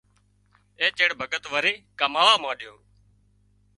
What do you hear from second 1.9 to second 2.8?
ڪماوا مانڏيو